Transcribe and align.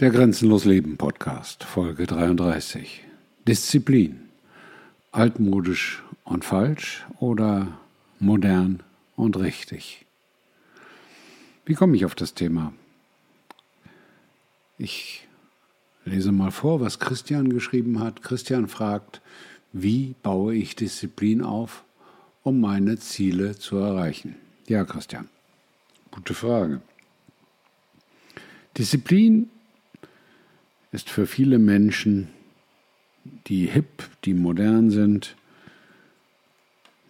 Der 0.00 0.10
Grenzenlos 0.10 0.64
Leben 0.64 0.96
Podcast, 0.96 1.64
Folge 1.64 2.06
33. 2.06 3.02
Disziplin. 3.48 4.28
Altmodisch 5.10 6.04
und 6.22 6.44
falsch 6.44 7.04
oder 7.18 7.76
modern 8.20 8.84
und 9.16 9.36
richtig? 9.36 10.06
Wie 11.64 11.74
komme 11.74 11.96
ich 11.96 12.04
auf 12.04 12.14
das 12.14 12.34
Thema? 12.34 12.72
Ich 14.78 15.26
lese 16.04 16.30
mal 16.30 16.52
vor, 16.52 16.80
was 16.80 17.00
Christian 17.00 17.48
geschrieben 17.48 17.98
hat. 17.98 18.22
Christian 18.22 18.68
fragt, 18.68 19.20
wie 19.72 20.14
baue 20.22 20.54
ich 20.54 20.76
Disziplin 20.76 21.42
auf, 21.42 21.82
um 22.44 22.60
meine 22.60 23.00
Ziele 23.00 23.58
zu 23.58 23.78
erreichen? 23.78 24.36
Ja, 24.68 24.84
Christian, 24.84 25.28
gute 26.12 26.34
Frage. 26.34 26.82
Disziplin 28.76 29.50
ist 30.92 31.10
für 31.10 31.26
viele 31.26 31.58
Menschen, 31.58 32.28
die 33.46 33.66
hip, 33.66 34.08
die 34.24 34.34
modern 34.34 34.90
sind, 34.90 35.36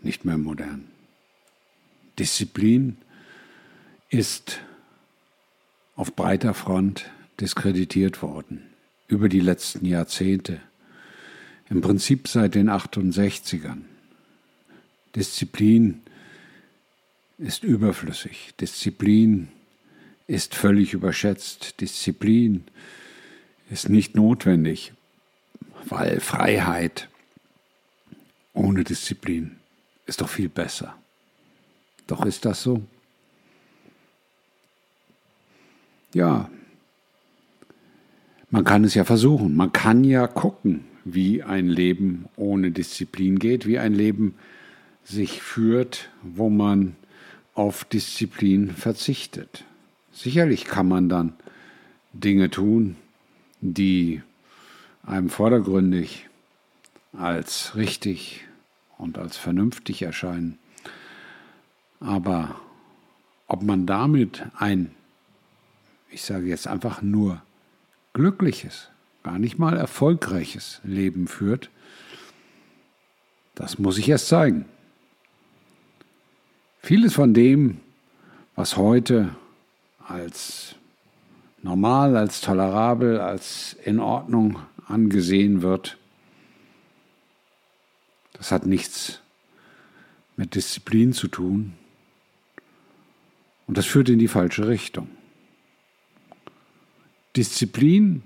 nicht 0.02 0.24
mehr 0.24 0.38
modern. 0.38 0.84
Disziplin 2.18 2.96
ist 4.10 4.60
auf 5.94 6.14
breiter 6.14 6.54
Front 6.54 7.10
diskreditiert 7.40 8.22
worden 8.22 8.62
über 9.06 9.28
die 9.28 9.40
letzten 9.40 9.84
Jahrzehnte, 9.84 10.60
im 11.70 11.80
Prinzip 11.80 12.28
seit 12.28 12.54
den 12.54 12.70
68ern. 12.70 13.82
Disziplin 15.14 16.00
ist 17.38 17.62
überflüssig, 17.62 18.54
Disziplin 18.60 19.48
ist 20.26 20.54
völlig 20.54 20.94
überschätzt, 20.94 21.80
Disziplin 21.80 22.64
ist 22.66 22.72
nicht 23.88 24.16
notwendig, 24.16 24.92
weil 25.84 26.20
Freiheit 26.20 27.08
ohne 28.54 28.84
Disziplin 28.84 29.56
ist 30.06 30.20
doch 30.20 30.28
viel 30.28 30.48
besser. 30.48 30.94
Doch 32.06 32.24
ist 32.24 32.44
das 32.44 32.62
so? 32.62 32.82
Ja, 36.14 36.50
man 38.50 38.64
kann 38.64 38.84
es 38.84 38.94
ja 38.94 39.04
versuchen. 39.04 39.54
Man 39.54 39.72
kann 39.72 40.04
ja 40.04 40.26
gucken, 40.26 40.84
wie 41.04 41.42
ein 41.42 41.68
Leben 41.68 42.26
ohne 42.36 42.70
Disziplin 42.70 43.38
geht, 43.38 43.66
wie 43.66 43.78
ein 43.78 43.94
Leben 43.94 44.34
sich 45.04 45.42
führt, 45.42 46.08
wo 46.22 46.48
man 46.48 46.96
auf 47.54 47.84
Disziplin 47.84 48.70
verzichtet. 48.70 49.64
Sicherlich 50.12 50.64
kann 50.64 50.88
man 50.88 51.08
dann 51.08 51.34
Dinge 52.12 52.50
tun, 52.50 52.96
die 53.60 54.22
einem 55.02 55.30
vordergründig 55.30 56.28
als 57.12 57.74
richtig 57.76 58.44
und 58.96 59.18
als 59.18 59.36
vernünftig 59.36 60.02
erscheinen. 60.02 60.58
Aber 62.00 62.60
ob 63.46 63.62
man 63.62 63.86
damit 63.86 64.44
ein, 64.56 64.90
ich 66.10 66.22
sage 66.22 66.46
jetzt 66.46 66.66
einfach 66.66 67.02
nur 67.02 67.42
glückliches, 68.12 68.90
gar 69.22 69.38
nicht 69.38 69.58
mal 69.58 69.76
erfolgreiches 69.76 70.80
Leben 70.84 71.26
führt, 71.26 71.70
das 73.54 73.78
muss 73.78 73.98
ich 73.98 74.08
erst 74.08 74.28
zeigen. 74.28 74.66
Vieles 76.80 77.14
von 77.14 77.34
dem, 77.34 77.80
was 78.54 78.76
heute 78.76 79.34
als 80.06 80.76
normal, 81.62 82.16
als 82.16 82.40
tolerabel, 82.40 83.20
als 83.20 83.76
in 83.84 84.00
Ordnung 84.00 84.58
angesehen 84.86 85.62
wird, 85.62 85.98
das 88.32 88.52
hat 88.52 88.66
nichts 88.66 89.20
mit 90.36 90.54
Disziplin 90.54 91.12
zu 91.12 91.28
tun 91.28 91.74
und 93.66 93.76
das 93.76 93.86
führt 93.86 94.08
in 94.08 94.18
die 94.18 94.28
falsche 94.28 94.68
Richtung. 94.68 95.08
Disziplin 97.36 98.22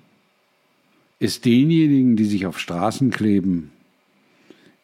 ist 1.19 1.44
denjenigen, 1.44 2.16
die 2.16 2.25
sich 2.25 2.47
auf 2.47 2.59
Straßen 2.59 3.10
kleben, 3.10 3.72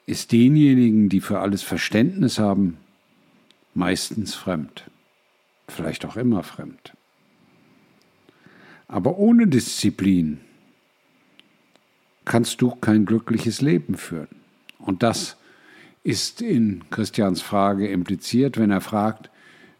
ist 0.07 0.33
denjenigen, 0.33 1.09
die 1.09 1.21
für 1.21 1.41
alles 1.41 1.63
Verständnis 1.63 2.39
haben, 2.39 2.79
meistens 3.75 4.35
fremd, 4.35 4.91
vielleicht 5.69 6.05
auch 6.05 6.17
immer 6.17 6.43
fremd. 6.43 6.95
Aber 8.89 9.19
ohne 9.19 9.47
Disziplin 9.47 10.41
kannst 12.25 12.61
du 12.63 12.71
kein 12.71 13.05
glückliches 13.05 13.61
Leben 13.61 13.97
führen. 13.97 14.29
Und 14.79 15.03
das 15.03 15.37
ist 16.03 16.41
in 16.41 16.83
Christians 16.91 17.43
Frage 17.43 17.89
impliziert, 17.89 18.59
wenn 18.59 18.71
er 18.71 18.81
fragt, 18.81 19.31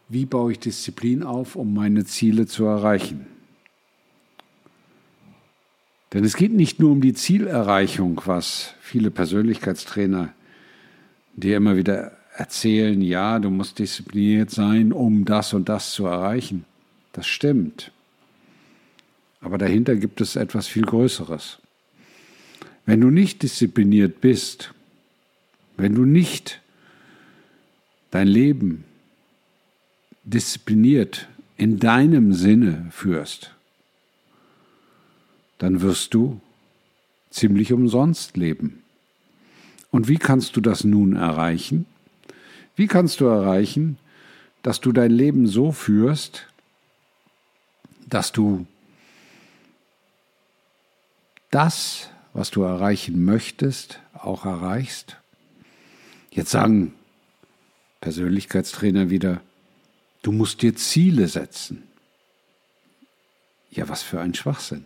wie 0.09 0.25
baue 0.25 0.51
ich 0.51 0.59
Disziplin 0.59 1.23
auf, 1.23 1.55
um 1.55 1.73
meine 1.73 2.05
Ziele 2.05 2.47
zu 2.47 2.65
erreichen? 2.65 3.27
Denn 6.13 6.23
es 6.23 6.35
geht 6.35 6.53
nicht 6.53 6.79
nur 6.79 6.91
um 6.91 7.01
die 7.01 7.13
Zielerreichung, 7.13 8.21
was 8.25 8.73
viele 8.81 9.11
Persönlichkeitstrainer 9.11 10.33
dir 11.35 11.57
immer 11.57 11.77
wieder 11.77 12.13
erzählen, 12.35 12.99
ja, 13.01 13.37
du 13.37 13.49
musst 13.49 13.79
diszipliniert 13.79 14.49
sein, 14.49 14.91
um 14.91 15.25
das 15.25 15.53
und 15.53 15.69
das 15.69 15.91
zu 15.91 16.05
erreichen. 16.05 16.65
Das 17.11 17.27
stimmt. 17.27 17.91
Aber 19.41 19.57
dahinter 19.57 19.95
gibt 19.95 20.21
es 20.21 20.35
etwas 20.35 20.67
viel 20.67 20.83
Größeres. 20.83 21.59
Wenn 22.85 23.01
du 23.01 23.09
nicht 23.09 23.43
diszipliniert 23.43 24.21
bist, 24.21 24.73
wenn 25.77 25.95
du 25.95 26.05
nicht 26.05 26.61
dein 28.11 28.27
Leben 28.27 28.83
diszipliniert 30.23 31.27
in 31.57 31.79
deinem 31.79 32.33
Sinne 32.33 32.87
führst, 32.91 33.55
dann 35.57 35.81
wirst 35.81 36.13
du 36.13 36.41
ziemlich 37.29 37.71
umsonst 37.73 38.37
leben. 38.37 38.81
Und 39.91 40.07
wie 40.07 40.17
kannst 40.17 40.55
du 40.55 40.61
das 40.61 40.83
nun 40.83 41.15
erreichen? 41.15 41.85
Wie 42.75 42.87
kannst 42.87 43.19
du 43.19 43.25
erreichen, 43.25 43.97
dass 44.63 44.79
du 44.79 44.91
dein 44.91 45.11
Leben 45.11 45.47
so 45.47 45.71
führst, 45.71 46.47
dass 48.07 48.31
du 48.31 48.65
das, 51.51 52.09
was 52.33 52.51
du 52.51 52.63
erreichen 52.63 53.23
möchtest, 53.25 53.99
auch 54.13 54.45
erreichst? 54.45 55.17
Jetzt 56.31 56.51
sagen 56.51 56.93
Persönlichkeitstrainer 58.01 59.09
wieder, 59.09 59.41
du 60.21 60.31
musst 60.31 60.61
dir 60.61 60.75
Ziele 60.75 61.27
setzen. 61.27 61.83
Ja, 63.71 63.89
was 63.89 64.01
für 64.01 64.21
ein 64.21 64.33
Schwachsinn. 64.33 64.85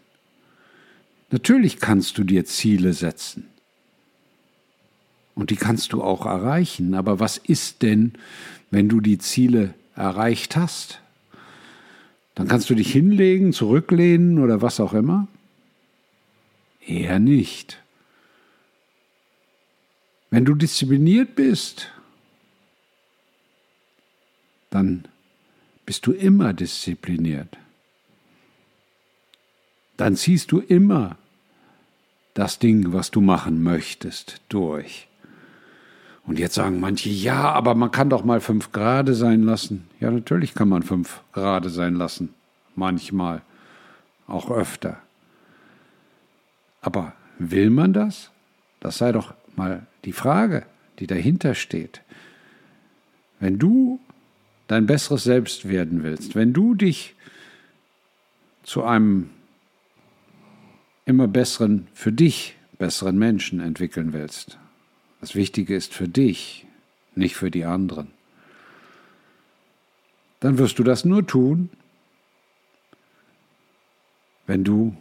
Natürlich 1.31 1.79
kannst 1.79 2.18
du 2.18 2.24
dir 2.24 2.46
Ziele 2.46 2.94
setzen. 2.94 3.47
Und 5.35 5.50
die 5.50 5.56
kannst 5.56 5.94
du 5.94 6.03
auch 6.03 6.25
erreichen. 6.25 6.94
Aber 6.94 7.19
was 7.19 7.38
ist 7.38 7.81
denn, 7.81 8.13
wenn 8.72 8.90
du 8.90 9.01
die 9.01 9.18
Ziele 9.18 9.74
erreicht 9.95 10.56
hast? 10.56 11.01
Dann 12.35 12.47
kannst 12.47 12.69
du 12.69 12.75
dich 12.75 12.91
hinlegen, 12.91 13.53
zurücklehnen 13.53 14.40
oder 14.40 14.62
was 14.62 14.80
auch 14.80 14.94
immer? 14.94 15.28
Eher 16.86 17.20
nicht. 17.20 17.82
Wenn 20.30 20.46
du 20.46 20.56
diszipliniert 20.56 21.36
bist, 21.36 21.92
dann 24.70 25.08
bist 25.86 26.06
du 26.08 26.12
immer 26.12 26.54
diszipliniert. 26.54 27.58
Dann 29.98 30.16
ziehst 30.16 30.52
du 30.52 30.60
immer 30.60 31.18
das 32.34 32.57
Ding, 32.57 32.94
was 32.94 33.12
du 33.12 33.22
machen 33.22 33.62
möchtest, 33.62 34.42
durch. 34.50 35.07
Und 36.25 36.40
jetzt 36.40 36.56
sagen 36.56 36.80
manche, 36.80 37.10
ja, 37.10 37.52
aber 37.52 37.75
man 37.75 37.92
kann 37.92 38.10
doch 38.10 38.24
mal 38.24 38.42
fünf 38.42 38.72
Grade 38.72 39.13
sein 39.13 39.44
lassen. 39.44 39.88
Ja, 40.00 40.10
natürlich 40.10 40.54
kann 40.54 40.69
man 40.69 40.81
fünf 40.81 41.22
Grade 41.34 41.69
sein 41.69 41.96
lassen. 41.96 42.34
Manchmal. 42.75 43.42
Auch 44.25 44.50
öfter. 44.50 45.02
Aber 46.83 47.13
will 47.39 47.69
man 47.69 47.94
das? 47.94 48.30
Das 48.81 48.97
sei 48.97 49.12
doch 49.12 49.33
mal 49.56 49.88
die 50.03 50.12
Frage, 50.12 50.65
die 51.00 51.07
dahinter 51.07 51.56
steht. 51.56 52.01
Wenn 53.39 53.57
du 53.57 54.00
dein 54.68 54.85
besseres 54.85 55.24
Selbst 55.24 55.68
werden 55.68 56.03
willst, 56.03 56.35
wenn 56.35 56.53
du 56.53 56.75
dich 56.75 57.15
zu 58.63 58.83
einem 58.83 59.30
immer 61.06 61.27
besseren, 61.27 61.88
für 61.94 62.12
dich 62.12 62.56
besseren 62.77 63.18
Menschen 63.18 63.62
entwickeln 63.62 64.13
willst, 64.13 64.59
das 65.21 65.35
Wichtige 65.35 65.75
ist 65.75 65.94
für 65.94 66.09
dich, 66.09 66.65
nicht 67.15 67.35
für 67.35 67.50
die 67.50 67.63
anderen, 67.63 68.12
dann 70.41 70.57
wirst 70.57 70.80
du 70.80 70.83
das 70.83 71.06
nur 71.06 71.25
tun, 71.25 71.69
wenn 74.47 74.65
du 74.65 74.97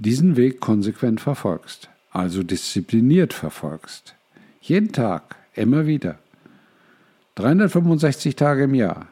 diesen 0.00 0.36
Weg 0.36 0.60
konsequent 0.60 1.20
verfolgst, 1.20 1.88
also 2.10 2.42
diszipliniert 2.42 3.32
verfolgst. 3.32 4.14
Jeden 4.60 4.92
Tag, 4.92 5.36
immer 5.54 5.86
wieder. 5.86 6.18
365 7.36 8.34
Tage 8.34 8.64
im 8.64 8.74
Jahr. 8.74 9.06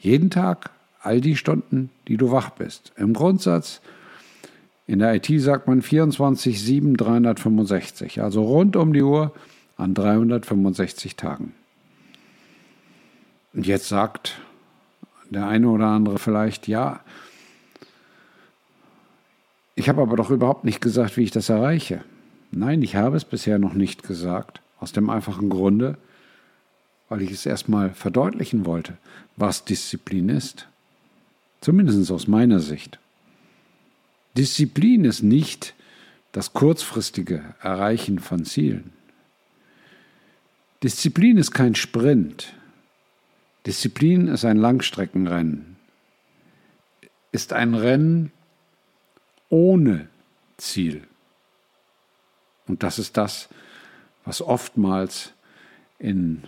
Jeden 0.00 0.30
Tag, 0.30 0.70
all 1.00 1.20
die 1.20 1.36
Stunden, 1.36 1.90
die 2.08 2.16
du 2.16 2.30
wach 2.30 2.50
bist. 2.50 2.92
Im 2.96 3.14
Grundsatz, 3.14 3.80
in 4.86 4.98
der 4.98 5.14
IT 5.14 5.28
sagt 5.40 5.68
man 5.68 5.82
24, 5.82 6.60
7, 6.60 6.96
365. 6.96 8.22
Also 8.22 8.42
rund 8.42 8.76
um 8.76 8.92
die 8.92 9.02
Uhr 9.02 9.32
an 9.76 9.94
365 9.94 11.16
Tagen. 11.16 11.54
Und 13.54 13.66
jetzt 13.66 13.88
sagt 13.88 14.40
der 15.30 15.46
eine 15.46 15.68
oder 15.68 15.86
andere 15.86 16.18
vielleicht, 16.18 16.68
ja, 16.68 17.00
ich 19.74 19.88
habe 19.88 20.02
aber 20.02 20.16
doch 20.16 20.30
überhaupt 20.30 20.64
nicht 20.64 20.80
gesagt, 20.80 21.16
wie 21.16 21.22
ich 21.22 21.30
das 21.30 21.48
erreiche. 21.48 22.04
Nein, 22.50 22.82
ich 22.82 22.96
habe 22.96 23.16
es 23.16 23.24
bisher 23.24 23.58
noch 23.58 23.74
nicht 23.74 24.02
gesagt, 24.02 24.60
aus 24.78 24.92
dem 24.92 25.08
einfachen 25.08 25.48
Grunde, 25.48 25.96
weil 27.08 27.22
ich 27.22 27.30
es 27.30 27.46
erstmal 27.46 27.90
verdeutlichen 27.90 28.66
wollte, 28.66 28.96
was 29.36 29.64
Disziplin 29.64 30.28
ist. 30.28 30.68
Zumindest 31.60 32.10
aus 32.10 32.26
meiner 32.26 32.60
Sicht. 32.60 32.98
Disziplin 34.36 35.04
ist 35.04 35.22
nicht 35.22 35.74
das 36.32 36.52
kurzfristige 36.52 37.42
Erreichen 37.60 38.18
von 38.18 38.44
Zielen. 38.44 38.92
Disziplin 40.82 41.36
ist 41.36 41.52
kein 41.52 41.74
Sprint. 41.74 42.54
Disziplin 43.66 44.28
ist 44.28 44.44
ein 44.44 44.56
Langstreckenrennen. 44.56 45.76
Ist 47.30 47.52
ein 47.52 47.74
Rennen 47.74 48.32
ohne 49.52 50.08
Ziel. 50.56 51.06
Und 52.66 52.82
das 52.82 52.98
ist 52.98 53.18
das, 53.18 53.50
was 54.24 54.40
oftmals 54.40 55.34
in 55.98 56.44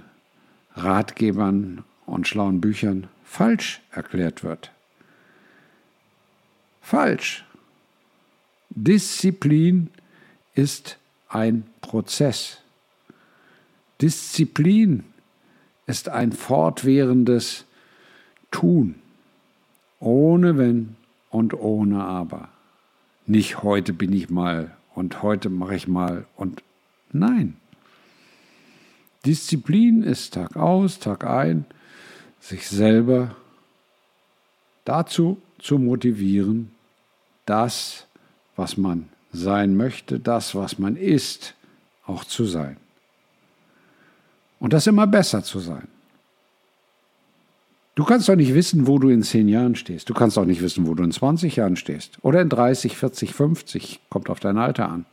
Ratgebern 0.74 1.84
und 2.06 2.26
schlauen 2.26 2.62
Büchern 2.62 3.08
falsch 3.22 3.82
erklärt 3.90 4.42
wird. 4.42 4.72
Falsch. 6.80 7.44
Disziplin 8.70 9.90
ist 10.54 10.98
ein 11.28 11.64
Prozess. 11.82 12.58
Disziplin 14.00 15.04
ist 15.86 16.08
ein 16.08 16.32
fortwährendes 16.32 17.66
Tun, 18.50 18.94
ohne 20.00 20.56
Wenn 20.56 20.96
und 21.28 21.52
ohne 21.52 22.02
Aber. 22.02 22.53
Nicht 23.26 23.62
heute 23.62 23.92
bin 23.92 24.12
ich 24.12 24.28
mal 24.28 24.76
und 24.94 25.22
heute 25.22 25.48
mache 25.48 25.74
ich 25.74 25.88
mal 25.88 26.26
und 26.36 26.62
nein. 27.12 27.56
Disziplin 29.24 30.02
ist 30.02 30.34
Tag 30.34 30.56
aus, 30.56 30.98
Tag 30.98 31.24
ein, 31.24 31.64
sich 32.40 32.68
selber 32.68 33.34
dazu 34.84 35.40
zu 35.58 35.78
motivieren, 35.78 36.72
das, 37.46 38.06
was 38.56 38.76
man 38.76 39.08
sein 39.32 39.76
möchte, 39.76 40.20
das, 40.20 40.54
was 40.54 40.78
man 40.78 40.96
ist, 40.96 41.54
auch 42.06 42.24
zu 42.24 42.44
sein. 42.44 42.76
Und 44.60 44.74
das 44.74 44.86
immer 44.86 45.06
besser 45.06 45.42
zu 45.42 45.58
sein. 45.58 45.88
Du 47.94 48.04
kannst 48.04 48.28
doch 48.28 48.34
nicht 48.34 48.54
wissen, 48.54 48.86
wo 48.86 48.98
du 48.98 49.08
in 49.08 49.22
zehn 49.22 49.48
Jahren 49.48 49.76
stehst. 49.76 50.10
Du 50.10 50.14
kannst 50.14 50.36
auch 50.36 50.44
nicht 50.44 50.62
wissen, 50.62 50.86
wo 50.86 50.94
du 50.94 51.04
in 51.04 51.12
20 51.12 51.56
Jahren 51.56 51.76
stehst. 51.76 52.18
Oder 52.22 52.42
in 52.42 52.48
30, 52.48 52.96
40, 52.96 53.34
50. 53.34 54.00
Kommt 54.10 54.30
auf 54.30 54.40
dein 54.40 54.58
Alter 54.58 54.88
an. 54.88 55.04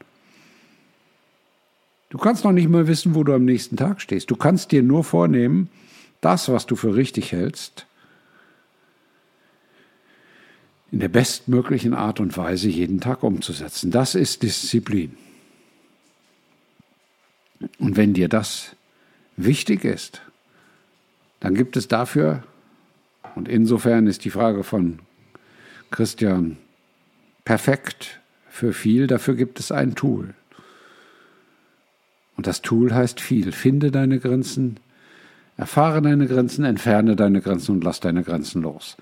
Du 2.10 2.18
kannst 2.18 2.44
noch 2.44 2.52
nicht 2.52 2.68
mal 2.68 2.88
wissen, 2.88 3.14
wo 3.14 3.24
du 3.24 3.34
am 3.34 3.46
nächsten 3.46 3.78
Tag 3.78 4.02
stehst. 4.02 4.32
Du 4.32 4.36
kannst 4.36 4.72
dir 4.72 4.82
nur 4.84 5.04
vornehmen, 5.04 5.70
das, 6.22 6.50
was 6.50 6.66
du 6.66 6.76
für 6.76 6.96
richtig 6.96 7.32
hältst, 7.32 7.86
in 10.92 11.00
der 11.00 11.08
bestmöglichen 11.08 11.94
Art 11.94 12.20
und 12.20 12.36
Weise 12.36 12.68
jeden 12.68 13.00
Tag 13.00 13.24
umzusetzen. 13.24 13.92
Das 13.92 14.14
ist 14.14 14.44
Disziplin. 14.44 15.16
Und 17.80 17.96
wenn 17.96 18.14
dir 18.14 18.28
das 18.28 18.76
wichtig 19.38 19.86
ist, 19.86 20.22
dann 21.40 21.56
gibt 21.56 21.78
es 21.78 21.88
dafür, 21.88 22.44
und 23.36 23.48
insofern 23.48 24.08
ist 24.08 24.26
die 24.26 24.30
Frage 24.30 24.64
von 24.64 25.00
Christian 25.90 26.58
perfekt 27.46 28.20
für 28.50 28.74
viel, 28.74 29.08
dafür 29.08 29.36
gibt 29.36 29.60
es 29.60 29.72
ein 29.72 29.96
Tool. 29.96 30.34
Und 32.38 32.48
das 32.48 32.62
Tool 32.62 32.94
heißt 32.94 33.22
viel. 33.22 33.52
Finde 33.52 33.92
deine 33.92 34.20
Grenzen, 34.20 34.80
erfahre 35.58 36.02
deine 36.02 36.28
Grenzen, 36.28 36.66
entferne 36.66 37.16
deine 37.16 37.42
Grenzen 37.42 37.74
und 37.74 37.84
lass 37.84 38.00
deine 38.00 38.24
Grenzen 38.24 38.62
los. 38.62 38.98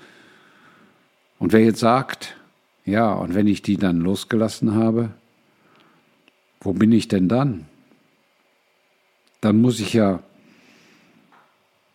Und 1.37 1.53
wer 1.53 1.63
jetzt 1.63 1.79
sagt, 1.79 2.35
ja, 2.85 3.11
und 3.13 3.35
wenn 3.35 3.47
ich 3.47 3.61
die 3.61 3.77
dann 3.77 4.01
losgelassen 4.01 4.75
habe, 4.75 5.11
wo 6.59 6.73
bin 6.73 6.91
ich 6.91 7.07
denn 7.07 7.29
dann? 7.29 7.65
Dann 9.41 9.61
muss 9.61 9.79
ich 9.79 9.93
ja 9.93 10.21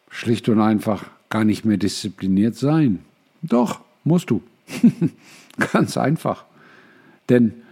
schlicht 0.08 0.48
und 0.48 0.60
einfach 0.60 1.04
gar 1.34 1.44
nicht 1.44 1.64
mehr 1.64 1.78
diszipliniert 1.78 2.54
sein. 2.54 3.04
Doch, 3.42 3.80
musst 4.04 4.30
du. 4.30 4.40
Ganz 5.72 5.96
einfach. 5.96 6.44
Denn 7.28 7.64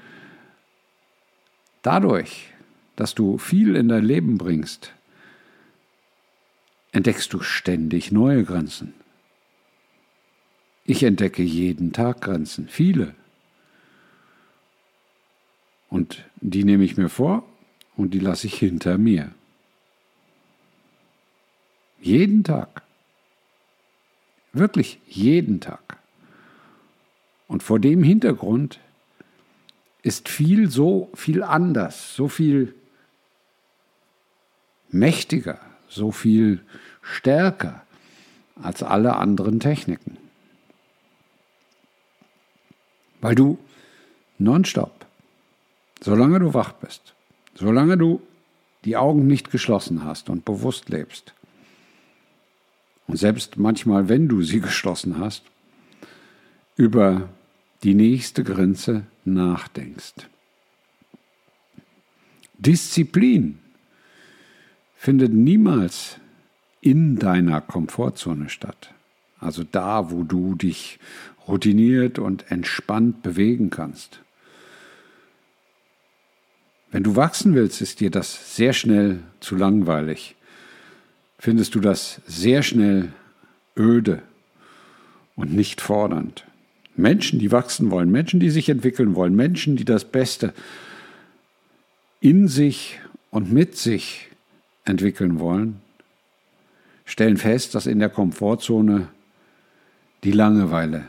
dadurch, 1.82 2.48
dass 2.96 3.14
du 3.14 3.38
viel 3.38 3.76
in 3.76 3.86
dein 3.86 4.04
Leben 4.04 4.36
bringst, 4.36 4.92
entdeckst 6.90 7.32
du 7.32 7.40
ständig 7.40 8.10
neue 8.10 8.42
Grenzen. 8.42 8.94
Ich 10.84 11.04
entdecke 11.04 11.44
jeden 11.44 11.92
Tag 11.92 12.20
Grenzen, 12.20 12.66
viele. 12.66 13.14
Und 15.88 16.24
die 16.40 16.64
nehme 16.64 16.82
ich 16.82 16.96
mir 16.96 17.08
vor 17.08 17.44
und 17.96 18.12
die 18.12 18.18
lasse 18.18 18.48
ich 18.48 18.56
hinter 18.56 18.98
mir. 18.98 19.30
Jeden 22.00 22.42
Tag. 22.42 22.82
Wirklich 24.52 25.00
jeden 25.06 25.60
Tag. 25.60 25.98
Und 27.48 27.62
vor 27.62 27.78
dem 27.78 28.02
Hintergrund 28.02 28.80
ist 30.02 30.28
viel 30.28 30.70
so 30.70 31.10
viel 31.14 31.42
anders, 31.42 32.14
so 32.14 32.28
viel 32.28 32.74
mächtiger, 34.90 35.58
so 35.88 36.12
viel 36.12 36.60
stärker 37.02 37.82
als 38.60 38.82
alle 38.82 39.16
anderen 39.16 39.60
Techniken. 39.60 40.18
Weil 43.20 43.34
du 43.34 43.58
nonstop, 44.38 45.06
solange 46.00 46.40
du 46.40 46.54
wach 46.54 46.72
bist, 46.72 47.14
solange 47.54 47.96
du 47.96 48.20
die 48.84 48.96
Augen 48.96 49.26
nicht 49.26 49.50
geschlossen 49.50 50.04
hast 50.04 50.28
und 50.28 50.44
bewusst 50.44 50.88
lebst, 50.88 51.32
selbst 53.12 53.56
manchmal, 53.56 54.08
wenn 54.08 54.28
du 54.28 54.42
sie 54.42 54.60
geschlossen 54.68 55.18
hast, 55.18 55.42
über 56.76 57.28
die 57.82 57.94
nächste 57.94 58.44
Grenze 58.44 59.06
nachdenkst. 59.24 60.28
Disziplin 62.58 63.58
findet 64.96 65.32
niemals 65.32 66.18
in 66.80 67.18
deiner 67.18 67.60
Komfortzone 67.60 68.48
statt. 68.48 68.94
Also 69.40 69.64
da, 69.64 70.12
wo 70.12 70.22
du 70.22 70.54
dich 70.54 71.00
routiniert 71.48 72.20
und 72.20 72.50
entspannt 72.52 73.22
bewegen 73.22 73.70
kannst. 73.70 74.20
Wenn 76.92 77.02
du 77.02 77.16
wachsen 77.16 77.54
willst, 77.54 77.80
ist 77.80 78.00
dir 78.00 78.10
das 78.10 78.54
sehr 78.54 78.72
schnell 78.72 79.20
zu 79.40 79.56
langweilig. 79.56 80.36
Findest 81.42 81.74
du 81.74 81.80
das 81.80 82.20
sehr 82.24 82.62
schnell 82.62 83.12
öde 83.76 84.22
und 85.34 85.52
nicht 85.52 85.80
fordernd. 85.80 86.46
Menschen, 86.94 87.40
die 87.40 87.50
wachsen 87.50 87.90
wollen, 87.90 88.12
Menschen, 88.12 88.38
die 88.38 88.48
sich 88.48 88.68
entwickeln 88.68 89.16
wollen, 89.16 89.34
Menschen, 89.34 89.74
die 89.74 89.84
das 89.84 90.04
Beste 90.04 90.54
in 92.20 92.46
sich 92.46 93.00
und 93.32 93.52
mit 93.52 93.76
sich 93.76 94.28
entwickeln 94.84 95.40
wollen, 95.40 95.80
stellen 97.06 97.38
fest, 97.38 97.74
dass 97.74 97.86
in 97.86 97.98
der 97.98 98.08
Komfortzone 98.08 99.08
die 100.22 100.30
Langeweile 100.30 101.06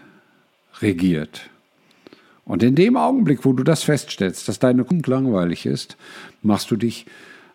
regiert. 0.81 1.47
Und 2.43 2.63
in 2.63 2.73
dem 2.73 2.97
Augenblick, 2.97 3.45
wo 3.45 3.53
du 3.53 3.61
das 3.61 3.83
feststellst, 3.83 4.47
dass 4.47 4.57
deine 4.57 4.83
Kunst 4.83 5.05
langweilig 5.05 5.67
ist, 5.67 5.95
machst 6.41 6.71
du 6.71 6.75
dich 6.75 7.05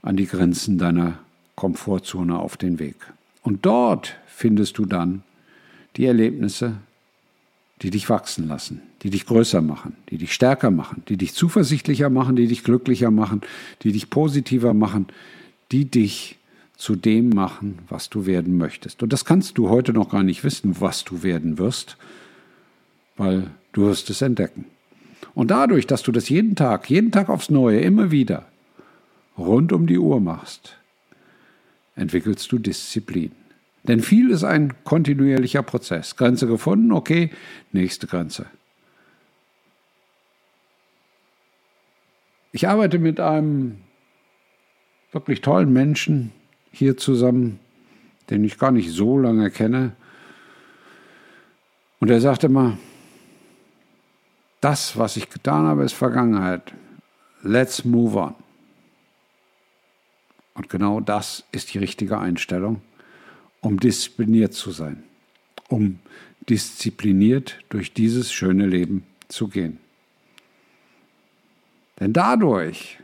an 0.00 0.16
die 0.16 0.26
Grenzen 0.26 0.78
deiner 0.78 1.18
Komfortzone 1.58 2.38
auf 2.38 2.56
den 2.56 2.78
Weg. 2.78 2.94
Und 3.42 3.66
dort 3.66 4.16
findest 4.28 4.78
du 4.78 4.86
dann 4.86 5.24
die 5.96 6.06
Erlebnisse, 6.06 6.76
die 7.82 7.90
dich 7.90 8.08
wachsen 8.08 8.46
lassen, 8.46 8.80
die 9.02 9.10
dich 9.10 9.26
größer 9.26 9.60
machen, 9.60 9.96
die 10.08 10.18
dich 10.18 10.32
stärker 10.32 10.70
machen, 10.70 11.02
die 11.08 11.16
dich 11.16 11.34
zuversichtlicher 11.34 12.10
machen, 12.10 12.36
die 12.36 12.46
dich 12.46 12.62
glücklicher 12.62 13.10
machen, 13.10 13.40
die 13.82 13.90
dich 13.90 14.08
positiver 14.08 14.72
machen, 14.72 15.08
die 15.72 15.84
dich 15.84 16.38
zu 16.76 16.94
dem 16.94 17.30
machen, 17.30 17.80
was 17.88 18.08
du 18.08 18.24
werden 18.24 18.56
möchtest. 18.56 19.02
Und 19.02 19.12
das 19.12 19.24
kannst 19.24 19.58
du 19.58 19.68
heute 19.68 19.92
noch 19.92 20.10
gar 20.10 20.22
nicht 20.22 20.44
wissen, 20.44 20.80
was 20.80 21.02
du 21.02 21.24
werden 21.24 21.58
wirst, 21.58 21.96
weil 23.16 23.50
du 23.72 23.86
wirst 23.86 24.10
es 24.10 24.22
entdecken. 24.22 24.64
Und 25.34 25.50
dadurch, 25.50 25.88
dass 25.88 26.04
du 26.04 26.12
das 26.12 26.28
jeden 26.28 26.54
Tag, 26.54 26.88
jeden 26.88 27.10
Tag 27.10 27.28
aufs 27.28 27.50
Neue, 27.50 27.80
immer 27.80 28.12
wieder 28.12 28.46
rund 29.36 29.72
um 29.72 29.88
die 29.88 29.98
Uhr 29.98 30.20
machst, 30.20 30.77
entwickelst 31.98 32.50
du 32.52 32.58
Disziplin. 32.58 33.32
Denn 33.84 34.00
viel 34.00 34.30
ist 34.30 34.44
ein 34.44 34.74
kontinuierlicher 34.84 35.62
Prozess. 35.62 36.16
Grenze 36.16 36.46
gefunden, 36.46 36.92
okay, 36.92 37.30
nächste 37.72 38.06
Grenze. 38.06 38.46
Ich 42.52 42.68
arbeite 42.68 42.98
mit 42.98 43.20
einem 43.20 43.78
wirklich 45.12 45.40
tollen 45.40 45.72
Menschen 45.72 46.32
hier 46.70 46.96
zusammen, 46.96 47.60
den 48.30 48.44
ich 48.44 48.58
gar 48.58 48.72
nicht 48.72 48.90
so 48.90 49.18
lange 49.18 49.50
kenne. 49.50 49.92
Und 52.00 52.10
er 52.10 52.20
sagte 52.20 52.48
mal, 52.48 52.78
das, 54.60 54.96
was 54.96 55.16
ich 55.16 55.30
getan 55.30 55.66
habe, 55.66 55.84
ist 55.84 55.94
Vergangenheit. 55.94 56.72
Let's 57.42 57.84
move 57.84 58.18
on. 58.18 58.34
Und 60.58 60.68
genau 60.68 61.00
das 61.00 61.44
ist 61.52 61.72
die 61.72 61.78
richtige 61.78 62.18
Einstellung, 62.18 62.82
um 63.60 63.78
diszipliniert 63.78 64.54
zu 64.54 64.72
sein, 64.72 65.04
um 65.68 66.00
diszipliniert 66.48 67.60
durch 67.68 67.92
dieses 67.92 68.32
schöne 68.32 68.66
Leben 68.66 69.04
zu 69.28 69.46
gehen. 69.46 69.78
Denn 72.00 72.12
dadurch, 72.12 72.98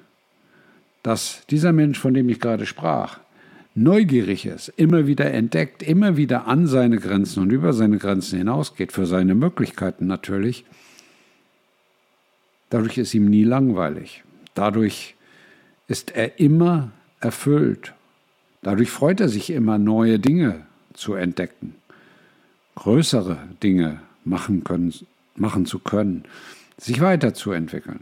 dass 1.05 1.47
dieser 1.47 1.73
Mensch, 1.73 1.99
von 1.99 2.13
dem 2.13 2.29
ich 2.29 2.41
gerade 2.41 2.67
sprach, 2.67 3.21
neugierig 3.77 4.47
ist, 4.47 4.69
immer 4.77 5.07
wieder 5.07 5.33
entdeckt, 5.33 5.83
immer 5.83 6.17
wieder 6.17 6.49
an 6.49 6.67
seine 6.67 6.99
Grenzen 6.99 7.43
und 7.45 7.51
über 7.51 7.73
seine 7.73 7.99
Grenzen 7.99 8.39
hinausgeht, 8.39 8.91
für 8.91 9.07
seine 9.07 9.35
Möglichkeiten 9.37 10.09
natürlich, 10.09 10.65
dadurch 12.71 12.99
ist 12.99 13.15
ihm 13.15 13.27
nie 13.27 13.45
langweilig. 13.45 14.25
Dadurch 14.55 15.15
ist 15.87 16.13
er 16.17 16.41
immer 16.41 16.91
erfüllt. 17.25 17.95
Dadurch 18.63 18.91
freut 18.91 19.21
er 19.21 19.29
sich 19.29 19.51
immer, 19.51 19.79
neue 19.79 20.19
Dinge 20.19 20.67
zu 20.95 21.15
entdecken, 21.15 21.75
größere 22.77 23.39
Dinge 23.63 24.01
machen, 24.25 24.65
können, 24.65 24.95
machen 25.35 25.67
zu 25.67 25.79
können, 25.79 26.25
sich 26.79 27.01
weiterzuentwickeln. 27.01 28.01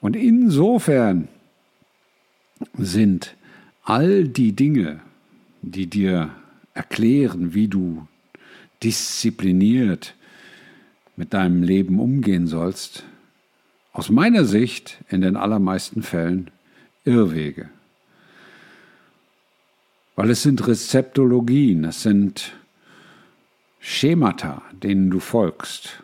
Und 0.00 0.14
insofern 0.14 1.28
sind 2.76 3.34
all 3.82 4.28
die 4.28 4.52
Dinge, 4.52 5.00
die 5.62 5.86
dir 5.86 6.30
erklären, 6.74 7.54
wie 7.54 7.68
du 7.68 8.06
diszipliniert 8.82 10.14
mit 11.16 11.34
deinem 11.34 11.62
Leben 11.62 11.98
umgehen 11.98 12.46
sollst, 12.46 13.04
aus 13.92 14.08
meiner 14.08 14.44
Sicht 14.44 14.98
in 15.08 15.20
den 15.20 15.36
allermeisten 15.36 16.02
Fällen 16.02 16.50
Irrwege. 17.04 17.70
Weil 20.18 20.30
es 20.30 20.42
sind 20.42 20.66
Rezeptologien, 20.66 21.84
es 21.84 22.02
sind 22.02 22.56
Schemata, 23.78 24.62
denen 24.72 25.10
du 25.10 25.20
folgst. 25.20 26.02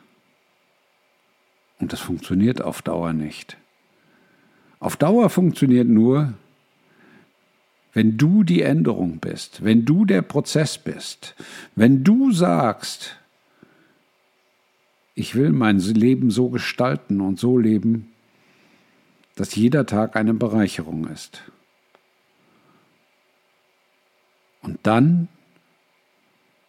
Und 1.80 1.92
das 1.92 1.98
funktioniert 1.98 2.62
auf 2.62 2.80
Dauer 2.80 3.12
nicht. 3.12 3.56
Auf 4.78 4.96
Dauer 4.96 5.30
funktioniert 5.30 5.88
nur, 5.88 6.34
wenn 7.92 8.16
du 8.16 8.44
die 8.44 8.62
Änderung 8.62 9.18
bist, 9.18 9.64
wenn 9.64 9.84
du 9.84 10.04
der 10.04 10.22
Prozess 10.22 10.78
bist, 10.78 11.34
wenn 11.74 12.04
du 12.04 12.30
sagst, 12.30 13.16
ich 15.16 15.34
will 15.34 15.50
mein 15.50 15.80
Leben 15.80 16.30
so 16.30 16.50
gestalten 16.50 17.20
und 17.20 17.40
so 17.40 17.58
leben, 17.58 18.12
dass 19.34 19.56
jeder 19.56 19.86
Tag 19.86 20.14
eine 20.14 20.34
Bereicherung 20.34 21.08
ist. 21.08 21.42
Und 24.64 24.78
dann 24.82 25.28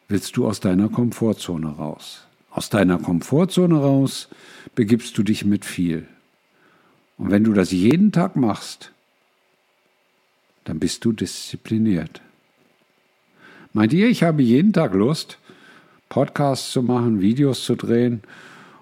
willst 0.08 0.36
du 0.38 0.46
aus 0.46 0.60
deiner 0.60 0.90
Komfortzone 0.90 1.68
raus. 1.68 2.28
Aus 2.52 2.70
deiner 2.70 3.00
Komfortzone 3.00 3.76
raus 3.76 4.28
begibst 4.76 5.18
du 5.18 5.24
dich 5.24 5.46
mit 5.46 5.66
viel. 5.66 6.08
Und 7.18 7.32
wenn 7.32 7.46
du 7.46 7.54
das 7.54 7.72
jeden 7.72 8.12
Tag 8.12 8.36
machst, 8.36 8.92
dann 10.66 10.80
bist 10.80 11.06
du 11.06 11.14
diszipliniert. 11.14 12.22
Meint 13.72 13.94
ihr, 13.94 14.10
ich 14.10 14.24
habe 14.24 14.42
jeden 14.42 14.74
Tag 14.74 14.94
Lust, 14.94 15.40
Podcasts 16.10 16.72
zu 16.72 16.84
machen, 16.84 17.22
Videos 17.22 17.64
zu 17.64 17.76
drehen 17.76 18.24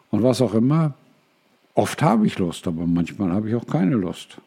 und 0.10 0.24
was 0.24 0.42
auch 0.42 0.56
immer? 0.56 0.96
Oft 1.76 2.02
habe 2.02 2.26
ich 2.26 2.40
Lust, 2.40 2.68
aber 2.68 2.86
manchmal 2.86 3.32
habe 3.32 3.50
ich 3.50 3.56
auch 3.56 3.68
keine 3.68 3.96
Lust. 3.96 4.38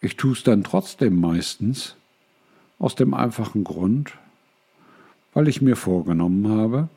Ich 0.00 0.16
tue 0.16 0.32
es 0.32 0.42
dann 0.42 0.64
trotzdem 0.64 1.20
meistens, 1.20 1.96
aus 2.82 2.96
dem 2.96 3.14
einfachen 3.14 3.62
Grund, 3.62 4.18
weil 5.34 5.46
ich 5.46 5.62
mir 5.62 5.76
vorgenommen 5.76 6.48
habe, 6.48 6.88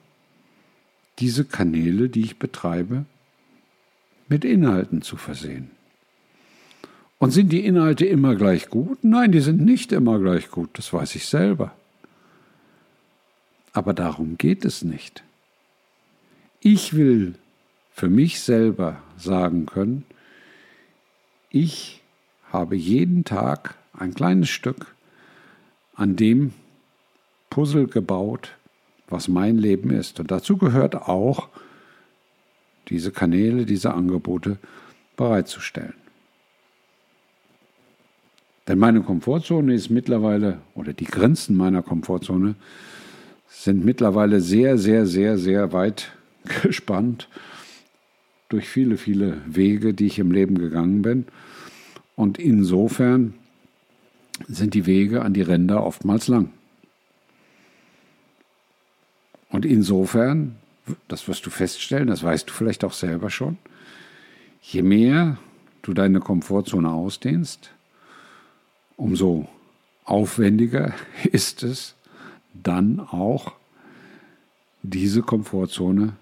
diese 1.19 1.45
Kanäle, 1.45 2.09
die 2.09 2.21
ich 2.21 2.39
betreibe, 2.39 3.05
mit 4.27 4.43
Inhalten 4.43 5.03
zu 5.03 5.15
versehen. 5.15 5.69
Und 7.19 7.31
sind 7.31 7.51
die 7.51 7.63
Inhalte 7.63 8.05
immer 8.05 8.35
gleich 8.35 8.69
gut? 8.69 9.03
Nein, 9.03 9.31
die 9.31 9.39
sind 9.39 9.61
nicht 9.61 9.91
immer 9.91 10.19
gleich 10.19 10.49
gut, 10.49 10.71
das 10.73 10.91
weiß 10.91 11.13
ich 11.15 11.27
selber. 11.27 11.71
Aber 13.71 13.93
darum 13.93 14.39
geht 14.39 14.65
es 14.65 14.83
nicht. 14.83 15.23
Ich 16.61 16.95
will 16.95 17.35
für 17.91 18.09
mich 18.09 18.41
selber 18.41 19.03
sagen 19.17 19.67
können, 19.67 20.03
ich 21.51 22.01
habe 22.51 22.75
jeden 22.75 23.23
Tag 23.23 23.75
ein 23.93 24.15
kleines 24.15 24.49
Stück 24.49 24.94
an 25.95 26.15
dem 26.15 26.53
Puzzle 27.49 27.87
gebaut, 27.87 28.55
was 29.07 29.27
mein 29.27 29.57
Leben 29.57 29.91
ist. 29.91 30.19
Und 30.19 30.31
dazu 30.31 30.57
gehört 30.57 30.95
auch, 30.95 31.49
diese 32.89 33.11
Kanäle, 33.11 33.65
diese 33.65 33.93
Angebote 33.93 34.57
bereitzustellen. 35.17 35.95
Denn 38.67 38.79
meine 38.79 39.01
Komfortzone 39.01 39.73
ist 39.73 39.89
mittlerweile, 39.89 40.59
oder 40.73 40.93
die 40.93 41.05
Grenzen 41.05 41.55
meiner 41.55 41.81
Komfortzone 41.81 42.55
sind 43.47 43.85
mittlerweile 43.85 44.41
sehr, 44.41 44.77
sehr, 44.77 45.05
sehr, 45.05 45.37
sehr 45.37 45.71
weit 45.71 46.11
gespannt 46.63 47.29
durch 48.49 48.67
viele, 48.67 48.97
viele 48.97 49.37
Wege, 49.47 49.93
die 49.93 50.07
ich 50.07 50.19
im 50.19 50.31
Leben 50.31 50.57
gegangen 50.57 51.01
bin. 51.01 51.25
Und 52.15 52.37
insofern 52.37 53.33
sind 54.47 54.73
die 54.73 54.85
Wege 54.85 55.21
an 55.21 55.33
die 55.33 55.41
Ränder 55.41 55.83
oftmals 55.83 56.27
lang. 56.27 56.51
Und 59.49 59.65
insofern, 59.65 60.57
das 61.07 61.27
wirst 61.27 61.45
du 61.45 61.49
feststellen, 61.49 62.07
das 62.07 62.23
weißt 62.23 62.49
du 62.49 62.53
vielleicht 62.53 62.83
auch 62.83 62.93
selber 62.93 63.29
schon, 63.29 63.57
je 64.61 64.81
mehr 64.81 65.37
du 65.81 65.93
deine 65.93 66.19
Komfortzone 66.19 66.89
ausdehnst, 66.89 67.71
umso 68.97 69.47
aufwendiger 70.03 70.93
ist 71.23 71.63
es, 71.63 71.95
dann 72.53 72.99
auch 72.99 73.53
diese 74.81 75.21
Komfortzone 75.21 76.13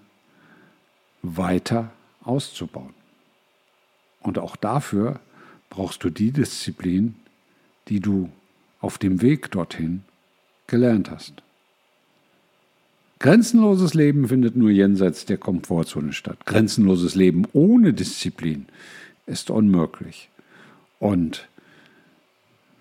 weiter 1.22 1.90
auszubauen. 2.22 2.94
Und 4.20 4.38
auch 4.38 4.56
dafür 4.56 5.20
brauchst 5.70 6.02
du 6.04 6.10
die 6.10 6.32
Disziplin, 6.32 7.16
die 7.88 8.00
du 8.00 8.30
auf 8.80 8.98
dem 8.98 9.22
Weg 9.22 9.50
dorthin 9.50 10.02
gelernt 10.66 11.10
hast. 11.10 11.42
Grenzenloses 13.18 13.94
Leben 13.94 14.28
findet 14.28 14.56
nur 14.56 14.70
jenseits 14.70 15.24
der 15.24 15.38
Komfortzone 15.38 16.12
statt. 16.12 16.44
Grenzenloses 16.44 17.14
Leben 17.14 17.46
ohne 17.52 17.94
Disziplin 17.94 18.66
ist 19.26 19.50
unmöglich. 19.50 20.28
Und 20.98 21.48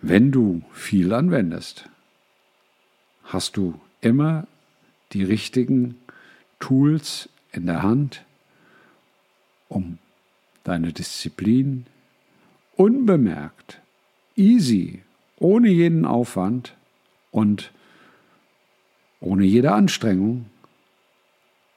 wenn 0.02 0.32
du 0.32 0.64
viel 0.74 1.14
anwendest, 1.14 1.90
hast 3.24 3.56
du 3.56 3.80
immer 4.02 4.48
die 5.14 5.24
richtigen 5.24 5.96
Tools 6.60 7.30
in 7.54 7.66
der 7.66 7.84
Hand, 7.84 8.26
um 9.70 9.98
deine 10.64 10.92
Disziplin 10.92 11.86
unbemerkt 12.76 13.80
easy, 14.36 15.02
ohne 15.38 15.70
jeden 15.70 16.06
Aufwand 16.06 16.76
und 17.32 17.72
ohne 19.20 19.46
jede 19.46 19.72
Anstrengung 19.72 20.46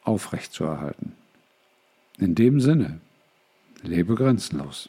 aufrechtzuerhalten. 0.02 1.12
In 2.18 2.34
dem 2.34 2.60
Sinne, 2.60 3.00
lebe 3.82 4.14
grenzenlos. 4.14 4.88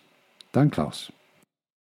Dein 0.52 0.72
Klaus. 0.72 1.12